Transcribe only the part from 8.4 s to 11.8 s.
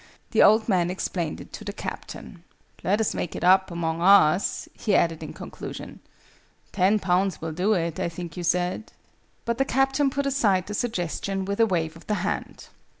said?" But the Captain put aside the suggestion with a